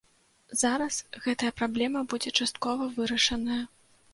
[0.61, 0.95] Зараз
[1.27, 3.63] гэтая праблема будзе часткова вырашаная.